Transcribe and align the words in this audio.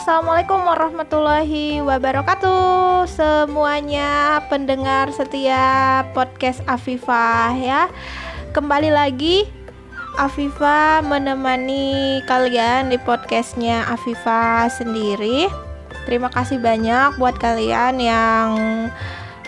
Assalamualaikum 0.00 0.64
warahmatullahi 0.64 1.84
wabarakatuh 1.84 3.04
Semuanya 3.04 4.40
pendengar 4.48 5.12
setia 5.12 6.00
podcast 6.16 6.64
Afifah 6.64 7.52
ya 7.60 7.84
Kembali 8.56 8.88
lagi 8.88 9.44
Afifah 10.16 11.04
menemani 11.04 12.24
kalian 12.24 12.88
di 12.88 12.96
podcastnya 12.96 13.84
Afifah 13.92 14.72
sendiri 14.72 15.52
Terima 16.08 16.32
kasih 16.32 16.56
banyak 16.64 17.20
buat 17.20 17.36
kalian 17.36 18.00
yang 18.00 18.48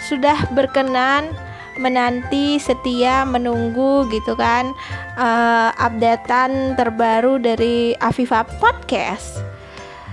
sudah 0.05 0.37
berkenan 0.53 1.33
menanti 1.81 2.61
setia 2.61 3.25
menunggu 3.25 4.05
gitu 4.13 4.37
kan 4.37 4.77
uh, 5.17 5.73
updatean 5.81 6.77
terbaru 6.77 7.41
dari 7.41 7.97
Afifa 7.97 8.45
Podcast. 8.61 9.52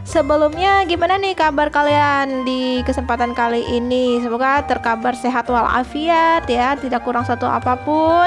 Sebelumnya 0.09 0.89
gimana 0.89 1.21
nih 1.21 1.37
kabar 1.37 1.69
kalian 1.69 2.41
di 2.41 2.81
kesempatan 2.81 3.37
kali 3.37 3.61
ini? 3.69 4.17
Semoga 4.17 4.65
terkabar 4.65 5.13
sehat 5.13 5.45
walafiat 5.45 6.49
ya, 6.49 6.73
tidak 6.81 7.05
kurang 7.05 7.29
satu 7.29 7.45
apa 7.45 7.77
pun. 7.85 8.25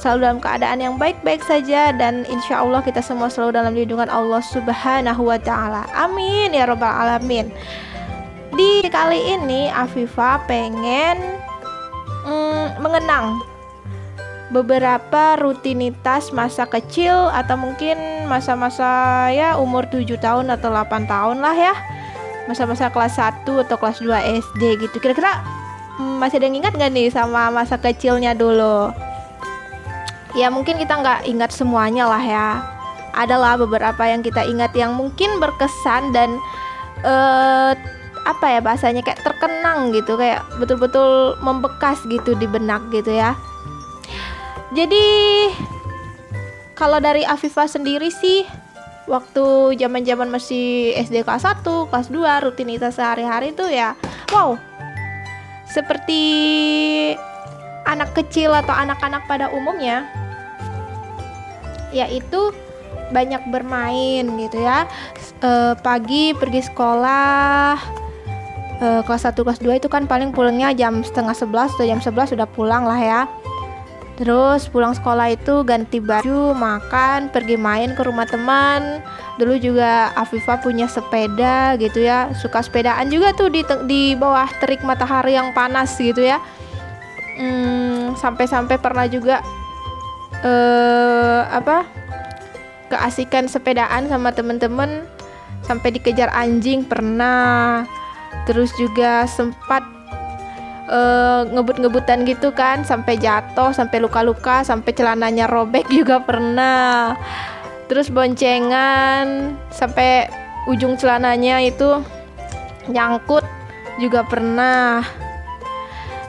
Selalu 0.00 0.18
dalam 0.24 0.40
keadaan 0.40 0.80
yang 0.80 0.96
baik-baik 0.96 1.44
saja 1.44 1.92
dan 1.92 2.24
insya 2.24 2.64
Allah 2.64 2.80
kita 2.80 3.04
semua 3.04 3.28
selalu 3.28 3.52
dalam 3.52 3.76
lindungan 3.76 4.08
Allah 4.08 4.40
Subhanahu 4.40 5.28
wa 5.28 5.36
taala. 5.36 5.84
Amin 5.92 6.56
ya 6.56 6.64
robbal 6.64 6.88
alamin. 6.88 7.52
Di 8.56 8.88
kali 8.88 9.36
ini 9.36 9.68
Afifa 9.68 10.40
pengen 10.48 11.20
mm, 12.24 12.80
mengenang 12.80 13.44
beberapa 14.50 15.38
rutinitas 15.38 16.34
masa 16.34 16.66
kecil 16.66 17.30
atau 17.30 17.54
mungkin 17.54 18.26
masa-masa 18.26 19.30
ya 19.30 19.54
umur 19.56 19.86
7 19.86 20.18
tahun 20.18 20.50
atau 20.50 20.74
8 20.74 21.06
tahun 21.06 21.38
lah 21.38 21.54
ya. 21.54 21.74
Masa-masa 22.50 22.90
kelas 22.90 23.14
1 23.14 23.46
atau 23.46 23.76
kelas 23.78 24.02
2 24.02 24.10
SD 24.42 24.62
gitu. 24.82 24.96
Kira-kira 24.98 25.38
hmm, 25.96 26.18
masih 26.18 26.42
ada 26.42 26.50
yang 26.50 26.58
ingat 26.66 26.74
gak 26.74 26.90
nih 26.90 27.08
sama 27.14 27.48
masa 27.54 27.78
kecilnya 27.78 28.34
dulu? 28.34 28.90
Ya 30.34 30.46
mungkin 30.46 30.78
kita 30.78 30.94
nggak 30.94 31.26
ingat 31.26 31.50
semuanya 31.54 32.06
lah 32.06 32.22
ya. 32.22 32.48
Adalah 33.14 33.58
beberapa 33.58 34.02
yang 34.06 34.22
kita 34.22 34.46
ingat 34.46 34.74
yang 34.78 34.94
mungkin 34.94 35.42
berkesan 35.42 36.14
dan 36.14 36.38
uh, 37.02 37.74
apa 38.26 38.46
ya 38.46 38.60
bahasanya 38.62 39.02
kayak 39.02 39.22
terkenang 39.26 39.90
gitu 39.90 40.14
kayak 40.14 40.44
betul-betul 40.60 41.34
membekas 41.42 41.98
gitu 42.06 42.36
di 42.38 42.46
benak 42.46 42.84
gitu 42.94 43.10
ya 43.10 43.34
jadi 44.70 45.06
kalau 46.78 47.02
dari 47.02 47.26
Afifah 47.26 47.66
sendiri 47.66 48.08
sih 48.08 48.46
waktu 49.10 49.74
zaman-zaman 49.74 50.30
masih 50.30 50.94
SD 50.94 51.26
kelas 51.26 51.42
1, 51.42 51.66
kelas 51.90 52.08
2 52.08 52.46
rutinitas 52.46 52.96
sehari-hari 52.96 53.50
itu 53.50 53.66
ya 53.66 53.98
wow. 54.30 54.54
Seperti 55.70 56.22
anak 57.86 58.10
kecil 58.14 58.50
atau 58.50 58.74
anak-anak 58.74 59.26
pada 59.26 59.50
umumnya 59.50 60.06
yaitu 61.90 62.54
banyak 63.10 63.42
bermain 63.50 64.22
gitu 64.38 64.62
ya. 64.62 64.86
E, 65.42 65.74
pagi 65.82 66.30
pergi 66.34 66.62
sekolah 66.70 67.74
e, 68.78 68.86
kelas 69.06 69.26
1 69.26 69.34
kelas 69.34 69.58
2 69.58 69.82
itu 69.82 69.88
kan 69.90 70.06
paling 70.06 70.30
pulangnya 70.30 70.70
jam 70.74 71.02
setengah 71.02 71.34
11 71.34 71.74
atau 71.74 71.86
jam 71.86 71.98
11 71.98 72.34
sudah 72.34 72.46
pulang 72.50 72.86
lah 72.86 72.98
ya 72.98 73.20
Terus 74.20 74.68
pulang 74.68 74.92
sekolah 74.92 75.32
itu 75.32 75.64
ganti 75.64 75.96
baju, 75.96 76.52
makan, 76.52 77.32
pergi 77.32 77.56
main 77.56 77.96
ke 77.96 78.04
rumah 78.04 78.28
teman. 78.28 79.00
Dulu 79.40 79.56
juga 79.56 80.12
Afifa 80.12 80.60
punya 80.60 80.84
sepeda 80.84 81.72
gitu 81.80 82.04
ya, 82.04 82.28
suka 82.36 82.60
sepedaan 82.60 83.08
juga 83.08 83.32
tuh 83.32 83.48
di 83.48 83.64
di 83.88 84.12
bawah 84.12 84.44
terik 84.60 84.84
matahari 84.84 85.40
yang 85.40 85.56
panas 85.56 85.96
gitu 85.96 86.20
ya. 86.20 86.36
Hmm, 87.40 88.12
sampai-sampai 88.20 88.76
pernah 88.76 89.08
juga 89.08 89.40
eh 90.44 91.40
apa? 91.48 91.88
keasikan 92.90 93.46
sepedaan 93.46 94.10
sama 94.10 94.34
temen-temen 94.34 95.06
sampai 95.64 95.96
dikejar 95.96 96.28
anjing 96.34 96.84
pernah. 96.84 97.86
Terus 98.44 98.74
juga 98.76 99.24
sempat 99.30 99.99
uh, 100.90 101.46
ngebut-ngebutan 101.48 102.26
gitu 102.26 102.50
kan 102.50 102.82
sampai 102.82 103.16
jatuh 103.16 103.70
sampai 103.70 104.02
luka-luka 104.02 104.66
sampai 104.66 104.90
celananya 104.92 105.46
robek 105.46 105.86
juga 105.98 106.20
pernah. 106.20 107.14
Terus 107.86 108.10
boncengan 108.10 109.56
sampai 109.70 110.30
ujung 110.70 110.94
celananya 110.94 111.62
itu 111.62 112.02
nyangkut 112.90 113.42
juga 114.02 114.26
pernah. 114.26 115.02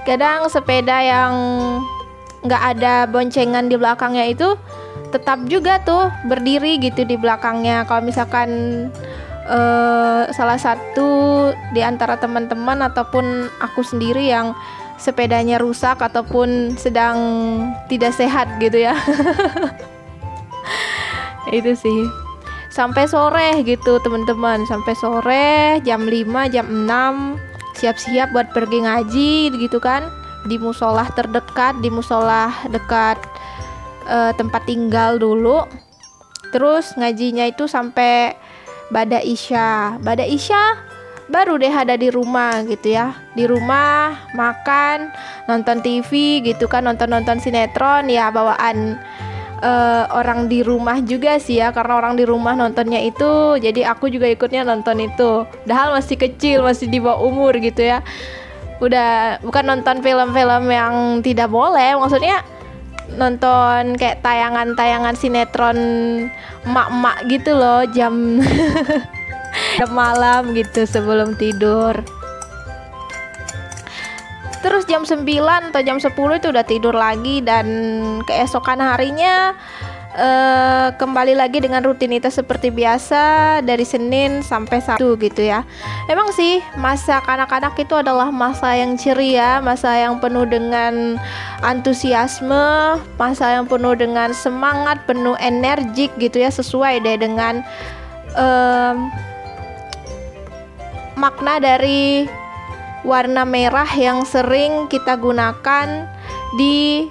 Kadang 0.02 0.50
sepeda 0.50 0.98
yang 1.06 1.34
nggak 2.42 2.64
ada 2.78 3.06
boncengan 3.06 3.70
di 3.70 3.78
belakangnya 3.78 4.26
itu 4.34 4.58
tetap 5.14 5.46
juga 5.46 5.78
tuh 5.86 6.10
berdiri 6.26 6.82
gitu 6.82 7.06
di 7.06 7.14
belakangnya. 7.14 7.86
Kalau 7.86 8.02
misalkan 8.02 8.50
uh, 9.47 10.29
salah 10.34 10.59
satu 10.59 11.52
di 11.72 11.81
antara 11.81 12.18
teman-teman 12.18 12.81
ataupun 12.85 13.50
aku 13.62 13.81
sendiri 13.81 14.29
yang 14.29 14.53
sepedanya 15.02 15.57
rusak 15.57 15.97
ataupun 15.97 16.78
sedang 16.78 17.18
tidak 17.90 18.13
sehat 18.13 18.62
gitu 18.62 18.85
ya. 18.85 18.94
itu 21.57 21.74
sih. 21.74 22.02
Sampai 22.72 23.09
sore 23.09 23.66
gitu 23.68 24.00
teman-teman, 24.00 24.63
sampai 24.63 24.96
sore 24.96 25.81
jam 25.84 26.08
5, 26.08 26.53
jam 26.53 26.68
6 26.69 27.75
siap-siap 27.75 28.31
buat 28.31 28.53
pergi 28.53 28.85
ngaji 28.85 29.34
gitu 29.59 29.81
kan 29.81 30.08
di 30.47 30.56
musola 30.62 31.03
terdekat, 31.12 31.81
di 31.81 31.90
musola 31.91 32.53
dekat 32.72 33.19
uh, 34.08 34.31
tempat 34.38 34.63
tinggal 34.69 35.19
dulu. 35.19 35.68
Terus 36.52 36.96
ngajinya 36.96 37.47
itu 37.47 37.68
sampai 37.68 38.35
Bada 38.91 39.24
Isya. 39.24 39.97
Bada 40.03 40.28
Isya 40.28 40.91
baru 41.31 41.56
deh 41.56 41.72
ada 41.72 41.96
di 41.96 42.12
rumah 42.12 42.62
gitu 42.68 42.91
ya. 42.91 43.16
Di 43.34 43.47
rumah 43.47 44.19
makan, 44.35 45.09
nonton 45.47 45.79
TV 45.79 46.44
gitu 46.44 46.68
kan, 46.68 46.84
nonton-nonton 46.84 47.40
sinetron 47.40 48.12
ya 48.12 48.28
bawaan 48.29 49.00
uh, 49.63 50.12
orang 50.12 50.52
di 50.52 50.59
rumah 50.62 51.00
juga 51.00 51.40
sih 51.40 51.63
ya 51.63 51.72
karena 51.72 52.03
orang 52.03 52.19
di 52.19 52.28
rumah 52.28 52.53
nontonnya 52.53 53.00
itu 53.00 53.56
jadi 53.63 53.96
aku 53.96 54.12
juga 54.12 54.28
ikutnya 54.28 54.68
nonton 54.68 55.00
itu. 55.08 55.47
Padahal 55.63 55.96
masih 55.96 56.19
kecil, 56.19 56.68
masih 56.68 56.91
di 56.91 57.00
bawah 57.00 57.23
umur 57.23 57.56
gitu 57.63 57.79
ya. 57.79 58.03
Udah 58.84 59.40
bukan 59.46 59.63
nonton 59.72 60.03
film-film 60.03 60.68
yang 60.68 61.23
tidak 61.23 61.47
boleh, 61.47 61.96
maksudnya 61.96 62.44
nonton 63.16 64.00
kayak 64.00 64.24
tayangan-tayangan 64.24 65.16
sinetron 65.18 65.80
emak-emak 66.64 67.18
gitu 67.28 67.52
loh 67.58 67.84
jam 67.92 68.40
jam 69.78 69.92
malam 69.92 70.56
gitu 70.56 70.88
sebelum 70.88 71.36
tidur. 71.36 71.96
Terus 74.62 74.86
jam 74.86 75.02
9 75.02 75.26
atau 75.74 75.82
jam 75.82 75.98
10 75.98 76.14
itu 76.14 76.48
udah 76.54 76.66
tidur 76.66 76.94
lagi 76.94 77.41
dan 77.41 77.66
keesokan 78.30 78.78
harinya 78.78 79.58
uh, 80.16 80.91
kembali 80.96 81.37
lagi 81.37 81.63
dengan 81.63 81.84
rutinitas 81.84 82.40
seperti 82.40 82.72
biasa 82.72 83.59
dari 83.63 83.84
Senin 83.87 84.43
sampai 84.43 84.84
Sabtu 84.84 85.16
gitu 85.19 85.43
ya. 85.43 85.63
Emang 86.11 86.31
sih 86.35 86.59
masa 86.79 87.23
kanak-kanak 87.23 87.75
itu 87.79 87.96
adalah 87.96 88.31
masa 88.34 88.75
yang 88.75 88.96
ceria, 88.99 89.63
masa 89.63 89.96
yang 89.96 90.19
penuh 90.19 90.43
dengan 90.47 91.19
antusiasme, 91.63 92.99
masa 93.16 93.59
yang 93.59 93.66
penuh 93.67 93.96
dengan 93.96 94.35
semangat, 94.35 95.03
penuh 95.08 95.37
energik 95.40 96.11
gitu 96.19 96.41
ya, 96.41 96.52
sesuai 96.52 97.03
deh 97.03 97.17
dengan 97.19 97.63
um, 98.35 99.11
makna 101.16 101.61
dari 101.61 102.25
warna 103.02 103.46
merah 103.46 103.90
yang 103.97 104.22
sering 104.25 104.85
kita 104.85 105.17
gunakan 105.17 106.05
di 106.58 107.09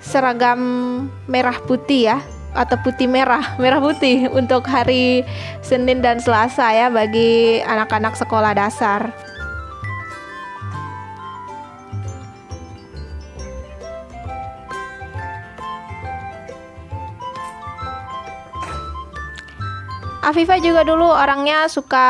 seragam 0.00 0.60
merah 1.28 1.56
putih 1.64 2.10
ya 2.12 2.18
atau 2.50 2.74
putih 2.82 3.06
merah 3.06 3.54
merah 3.62 3.78
putih 3.78 4.26
untuk 4.34 4.66
hari 4.66 5.22
Senin 5.62 6.02
dan 6.02 6.18
Selasa 6.18 6.72
ya 6.74 6.90
bagi 6.90 7.62
anak-anak 7.62 8.18
sekolah 8.18 8.56
dasar. 8.56 9.29
Afifah 20.30 20.62
juga 20.62 20.86
dulu 20.86 21.10
orangnya 21.10 21.66
suka 21.66 22.06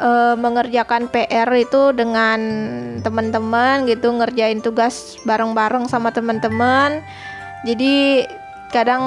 uh, 0.00 0.32
mengerjakan 0.32 1.12
PR 1.12 1.44
itu 1.52 1.92
dengan 1.92 2.40
teman-teman 3.04 3.84
gitu 3.84 4.16
ngerjain 4.16 4.64
tugas 4.64 5.20
bareng-bareng 5.28 5.84
sama 5.84 6.08
teman-teman. 6.08 7.04
Jadi 7.68 8.24
kadang 8.72 9.04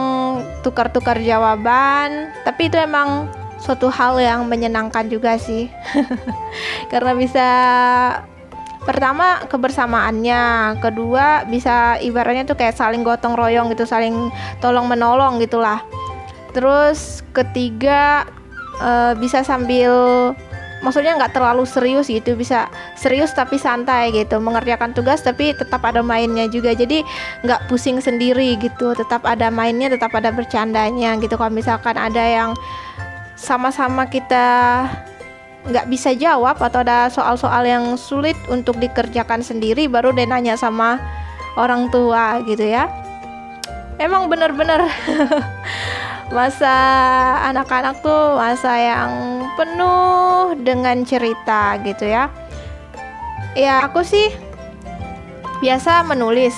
tukar-tukar 0.62 1.18
jawaban 1.26 2.30
tapi 2.46 2.70
itu 2.70 2.78
emang 2.78 3.26
suatu 3.58 3.90
hal 3.90 4.22
yang 4.22 4.46
menyenangkan 4.46 5.10
juga 5.10 5.34
sih. 5.42 5.74
Karena 6.94 7.18
bisa 7.18 7.50
pertama 8.86 9.50
kebersamaannya 9.50 10.78
kedua 10.78 11.50
bisa 11.50 11.98
ibaratnya 12.06 12.46
tuh 12.46 12.54
kayak 12.54 12.78
saling 12.78 13.02
gotong 13.02 13.34
royong 13.34 13.74
gitu 13.74 13.90
saling 13.90 14.30
tolong 14.62 14.86
menolong 14.86 15.42
gitulah. 15.42 15.82
Terus 16.54 17.26
ketiga 17.34 18.30
uh, 18.84 19.16
bisa 19.16 19.42
sambil 19.42 19.92
maksudnya 20.84 21.16
nggak 21.16 21.32
terlalu 21.32 21.64
serius 21.64 22.12
gitu 22.12 22.36
bisa 22.36 22.68
serius 23.00 23.32
tapi 23.32 23.56
santai 23.56 24.12
gitu 24.12 24.44
mengerjakan 24.44 24.92
tugas 24.92 25.24
tapi 25.24 25.56
tetap 25.56 25.80
ada 25.88 26.04
mainnya 26.04 26.46
juga. 26.52 26.76
Jadi 26.76 27.02
nggak 27.48 27.72
pusing 27.72 28.04
sendiri 28.04 28.60
gitu 28.60 28.92
tetap 28.94 29.24
ada 29.24 29.48
mainnya 29.48 29.88
tetap 29.88 30.12
ada 30.14 30.30
bercandanya 30.30 31.16
gitu. 31.18 31.40
Kalau 31.40 31.50
misalkan 31.56 31.96
ada 31.96 32.22
yang 32.22 32.52
sama-sama 33.40 34.06
kita 34.12 34.86
nggak 35.64 35.88
bisa 35.88 36.12
jawab 36.12 36.60
atau 36.60 36.84
ada 36.84 37.08
soal-soal 37.08 37.64
yang 37.64 37.96
sulit 37.96 38.36
untuk 38.52 38.76
dikerjakan 38.84 39.40
sendiri 39.40 39.88
baru 39.88 40.12
deh 40.12 40.28
nanya 40.28 40.60
sama 40.60 41.00
orang 41.56 41.88
tua 41.88 42.44
gitu 42.44 42.68
ya. 42.68 42.92
Emang 43.96 44.28
bener-bener 44.28 44.84
masa 46.32 46.76
anak-anak 47.52 48.00
tuh 48.00 48.40
masa 48.40 48.78
yang 48.80 49.12
penuh 49.60 50.56
dengan 50.64 51.04
cerita 51.04 51.76
gitu 51.84 52.08
ya 52.08 52.32
ya 53.54 53.84
aku 53.86 54.02
sih 54.06 54.32
biasa 55.60 56.04
menulis 56.08 56.56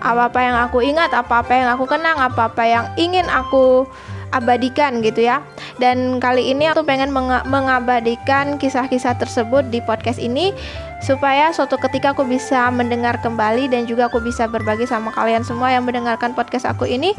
apa-apa 0.00 0.40
yang 0.40 0.56
aku 0.56 0.78
ingat 0.80 1.12
apa-apa 1.12 1.52
yang 1.52 1.68
aku 1.76 1.84
kenang 1.84 2.16
apa-apa 2.16 2.62
yang 2.64 2.84
ingin 2.96 3.28
aku 3.28 3.84
abadikan 4.30 5.02
gitu 5.04 5.26
ya. 5.26 5.42
Dan 5.80 6.20
kali 6.20 6.52
ini 6.52 6.68
aku 6.68 6.84
pengen 6.84 7.08
meng 7.08 7.32
mengabadikan 7.48 8.60
kisah-kisah 8.60 9.16
tersebut 9.16 9.64
di 9.72 9.80
podcast 9.80 10.20
ini 10.20 10.52
supaya 11.00 11.48
suatu 11.56 11.80
ketika 11.80 12.12
aku 12.12 12.28
bisa 12.28 12.68
mendengar 12.68 13.16
kembali 13.24 13.72
dan 13.72 13.88
juga 13.88 14.12
aku 14.12 14.20
bisa 14.20 14.44
berbagi 14.44 14.84
sama 14.84 15.08
kalian 15.16 15.40
semua 15.40 15.72
yang 15.72 15.88
mendengarkan 15.88 16.36
podcast 16.36 16.68
aku 16.68 16.84
ini 16.84 17.16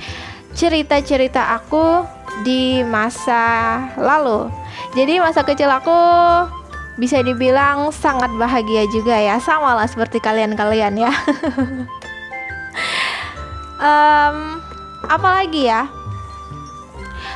cerita-cerita 0.54 1.58
aku 1.58 2.06
di 2.46 2.86
masa 2.86 3.82
lalu. 3.98 4.54
Jadi 4.94 5.18
masa 5.18 5.42
kecil 5.42 5.74
aku 5.74 5.98
bisa 7.02 7.26
dibilang 7.26 7.90
sangat 7.90 8.30
bahagia 8.38 8.86
juga 8.94 9.18
ya, 9.18 9.42
sama 9.42 9.74
lah 9.74 9.90
seperti 9.90 10.22
kalian-kalian 10.22 11.02
ya. 11.02 11.10
um, 13.82 14.62
apalagi 15.10 15.66
ya? 15.66 15.90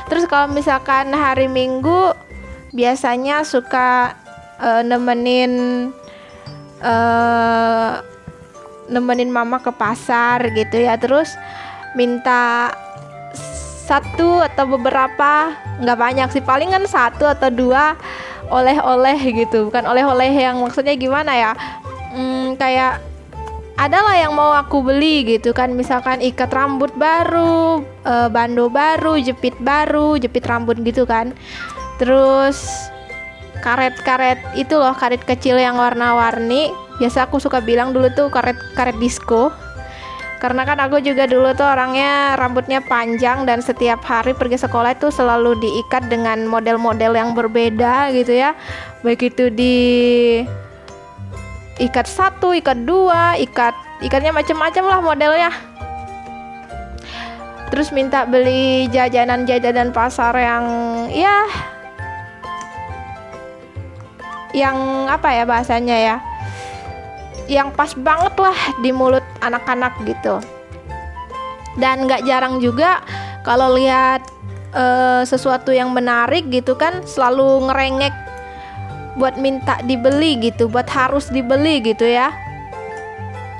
Terus 0.06 0.24
kalau 0.30 0.46
misalkan 0.50 1.10
hari 1.10 1.50
Minggu 1.50 2.14
biasanya 2.70 3.42
suka 3.42 4.14
uh, 4.62 4.82
nemenin 4.86 5.52
uh, 6.82 8.02
nemenin 8.86 9.30
mama 9.30 9.58
ke 9.58 9.74
pasar 9.74 10.46
gitu 10.54 10.78
ya. 10.78 10.94
Terus 10.94 11.34
minta 11.98 12.70
satu 13.86 14.42
atau 14.42 14.66
beberapa 14.66 15.54
nggak 15.82 15.98
banyak 15.98 16.28
sih. 16.34 16.42
Paling 16.42 16.74
kan 16.74 16.84
satu 16.86 17.26
atau 17.26 17.50
dua 17.50 17.98
oleh-oleh 18.46 19.18
gitu. 19.46 19.70
Bukan 19.70 19.86
oleh-oleh 19.86 20.30
yang 20.30 20.62
maksudnya 20.62 20.94
gimana 20.94 21.34
ya? 21.34 21.52
Hmm, 22.14 22.54
kayak 22.54 23.15
adalah 23.76 24.16
yang 24.16 24.32
mau 24.32 24.56
aku 24.56 24.80
beli 24.80 25.36
gitu 25.36 25.52
kan. 25.52 25.76
Misalkan 25.76 26.24
ikat 26.24 26.48
rambut 26.52 26.90
baru 26.96 27.84
e, 28.02 28.14
bando 28.32 28.72
baru 28.72 29.20
jepit 29.20 29.56
baru 29.60 30.16
jepit 30.16 30.44
rambut 30.48 30.80
gitu 30.80 31.04
kan. 31.04 31.36
Terus 32.00 32.88
karet-karet 33.60 34.40
itu 34.56 34.76
loh 34.76 34.96
karet 34.96 35.22
kecil 35.22 35.60
yang 35.60 35.76
warna-warni. 35.76 36.72
Biasa 36.96 37.28
aku 37.28 37.36
suka 37.36 37.60
bilang 37.60 37.92
dulu 37.92 38.08
tuh 38.16 38.32
karet 38.32 38.56
karet 38.72 38.96
disco. 38.96 39.52
Karena 40.36 40.68
kan 40.68 40.76
aku 40.76 41.00
juga 41.00 41.24
dulu 41.24 41.56
tuh 41.56 41.64
orangnya 41.64 42.36
rambutnya 42.36 42.84
panjang 42.84 43.48
dan 43.48 43.64
setiap 43.64 44.04
hari 44.04 44.36
pergi 44.36 44.60
sekolah 44.60 44.92
itu 44.92 45.08
selalu 45.08 45.56
diikat 45.64 46.12
dengan 46.12 46.44
model-model 46.44 47.16
yang 47.16 47.32
berbeda 47.32 48.12
gitu 48.12 48.36
ya. 48.36 48.52
Baik 49.00 49.32
itu 49.32 49.48
di 49.48 49.76
ikat 51.76 52.08
satu 52.08 52.56
ikat 52.56 52.88
dua 52.88 53.36
ikat 53.36 53.76
ikatnya 54.00 54.32
macam-macam 54.32 54.84
lah 54.88 55.00
modelnya. 55.04 55.50
Terus 57.68 57.92
minta 57.92 58.24
beli 58.24 58.88
jajanan-jajanan 58.88 59.90
pasar 59.92 60.32
yang 60.38 60.64
ya 61.12 61.44
yang 64.56 65.04
apa 65.10 65.28
ya 65.36 65.44
bahasanya 65.44 65.96
ya 65.98 66.16
yang 67.46 67.68
pas 67.74 67.92
banget 67.94 68.32
lah 68.40 68.56
di 68.80 68.90
mulut 68.90 69.22
anak-anak 69.44 69.92
gitu. 70.08 70.40
Dan 71.76 72.08
nggak 72.08 72.24
jarang 72.24 72.56
juga 72.64 73.04
kalau 73.44 73.76
lihat 73.76 74.24
uh, 74.72 75.22
sesuatu 75.28 75.70
yang 75.70 75.92
menarik 75.92 76.48
gitu 76.48 76.72
kan 76.74 77.04
selalu 77.04 77.68
ngerengek 77.68 78.25
buat 79.16 79.40
minta 79.40 79.80
dibeli 79.84 80.36
gitu, 80.38 80.68
buat 80.68 80.86
harus 80.92 81.32
dibeli 81.32 81.80
gitu 81.80 82.04
ya. 82.04 82.30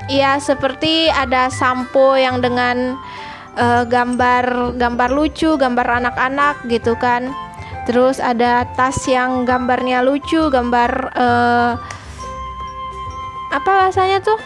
Iya, 0.06 0.38
seperti 0.38 1.10
ada 1.10 1.50
sampo 1.50 2.14
yang 2.14 2.38
dengan 2.38 2.94
uh, 3.58 3.82
gambar 3.82 4.76
gambar 4.78 5.10
lucu, 5.10 5.58
gambar 5.58 6.04
anak-anak 6.04 6.62
gitu 6.70 6.94
kan. 6.94 7.34
Terus 7.90 8.22
ada 8.22 8.66
tas 8.78 8.98
yang 9.10 9.42
gambarnya 9.42 10.06
lucu, 10.06 10.46
gambar 10.50 11.10
uh, 11.14 11.72
apa 13.50 13.70
rasanya 13.88 14.22
tuh? 14.22 14.38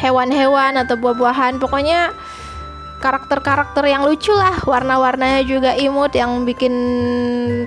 Hewan-hewan 0.00 0.80
atau 0.80 1.00
buah-buahan, 1.00 1.56
pokoknya 1.60 2.12
karakter-karakter 3.04 3.84
yang 3.84 4.08
lucu 4.08 4.32
lah. 4.32 4.56
Warna-warnanya 4.64 5.44
juga 5.44 5.76
imut 5.76 6.16
yang 6.16 6.48
bikin 6.48 6.72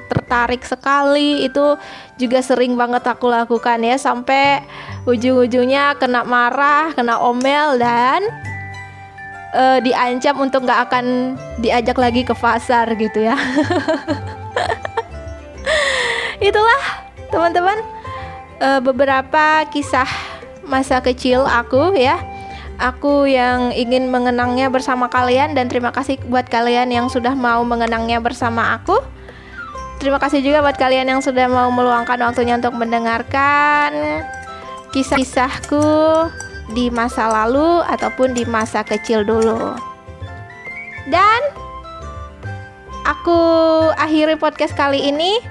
tertarik 0.10 0.66
sekali. 0.66 1.46
Itu 1.46 1.78
juga 2.18 2.42
sering 2.42 2.74
banget 2.74 3.06
aku 3.06 3.30
lakukan 3.30 3.78
ya 3.86 4.02
sampai 4.02 4.66
ujung-ujungnya 5.06 5.94
kena 6.02 6.26
marah 6.26 6.90
kena 6.98 7.22
omel 7.22 7.78
dan 7.78 8.26
uh, 9.54 9.78
diancam 9.86 10.42
untuk 10.42 10.66
nggak 10.66 10.90
akan 10.90 11.38
diajak 11.62 12.02
lagi 12.02 12.26
ke 12.26 12.34
pasar 12.34 12.90
gitu 12.98 13.22
ya. 13.22 13.38
Itulah 16.50 16.82
teman-teman 17.30 17.78
uh, 18.58 18.82
beberapa 18.82 19.70
kisah 19.70 20.10
masa 20.66 21.00
kecil 21.00 21.46
aku 21.46 21.94
ya 21.96 22.37
aku 22.78 23.26
yang 23.26 23.74
ingin 23.74 24.10
mengenangnya 24.10 24.70
bersama 24.70 25.10
kalian 25.10 25.58
dan 25.58 25.70
terima 25.70 25.90
kasih 25.90 26.22
buat 26.30 26.46
kalian 26.50 26.94
yang 26.94 27.08
sudah 27.10 27.34
mau 27.34 27.66
mengenangnya 27.66 28.22
bersama 28.22 28.78
aku. 28.78 29.02
Terima 29.98 30.22
kasih 30.22 30.46
juga 30.46 30.62
buat 30.62 30.78
kalian 30.78 31.10
yang 31.10 31.22
sudah 31.26 31.50
mau 31.50 31.74
meluangkan 31.74 32.22
waktunya 32.22 32.62
untuk 32.62 32.78
mendengarkan 32.78 34.22
kisah-kisahku 34.94 35.82
di 36.78 36.94
masa 36.94 37.26
lalu 37.26 37.82
ataupun 37.90 38.38
di 38.38 38.46
masa 38.46 38.86
kecil 38.86 39.26
dulu. 39.26 39.74
Dan 41.10 41.42
aku 43.10 43.40
akhiri 43.98 44.38
podcast 44.38 44.78
kali 44.78 45.02
ini 45.10 45.42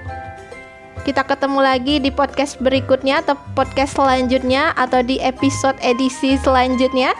kita 1.06 1.22
ketemu 1.22 1.62
lagi 1.62 2.02
di 2.02 2.10
podcast 2.10 2.58
berikutnya 2.58 3.22
atau 3.22 3.38
podcast 3.54 3.94
selanjutnya 3.94 4.75
atau 4.75 5.06
di 5.06 5.22
episode 5.22 5.78
edisi 5.78 6.34
selanjutnya. 6.42 7.14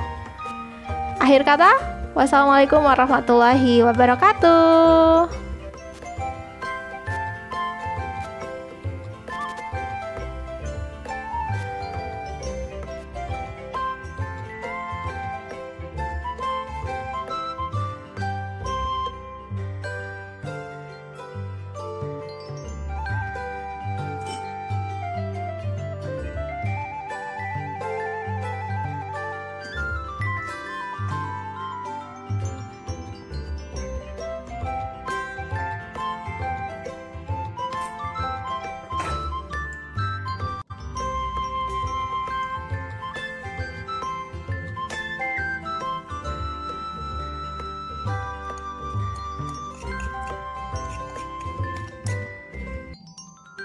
Akhir 1.23 1.47
kata, 1.47 1.71
wassalamualaikum 2.19 2.83
warahmatullahi 2.83 3.87
wabarakatuh. 3.87 5.46